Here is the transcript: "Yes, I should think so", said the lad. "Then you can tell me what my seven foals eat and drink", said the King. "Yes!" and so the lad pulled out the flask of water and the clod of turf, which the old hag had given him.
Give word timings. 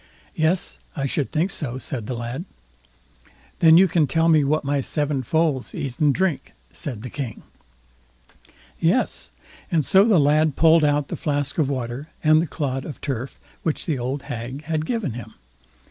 "Yes, 0.33 0.79
I 0.95 1.05
should 1.05 1.31
think 1.31 1.51
so", 1.51 1.77
said 1.77 2.07
the 2.07 2.15
lad. 2.15 2.45
"Then 3.59 3.77
you 3.77 3.87
can 3.87 4.07
tell 4.07 4.29
me 4.29 4.43
what 4.43 4.63
my 4.63 4.81
seven 4.81 5.21
foals 5.21 5.75
eat 5.75 5.99
and 5.99 6.11
drink", 6.11 6.53
said 6.71 7.03
the 7.03 7.09
King. 7.11 7.43
"Yes!" 8.79 9.31
and 9.69 9.85
so 9.85 10.03
the 10.03 10.19
lad 10.19 10.55
pulled 10.55 10.83
out 10.83 11.09
the 11.09 11.15
flask 11.15 11.59
of 11.59 11.69
water 11.69 12.07
and 12.23 12.41
the 12.41 12.47
clod 12.47 12.83
of 12.83 12.99
turf, 12.99 13.39
which 13.61 13.85
the 13.85 13.99
old 13.99 14.23
hag 14.23 14.63
had 14.63 14.87
given 14.87 15.11
him. 15.13 15.35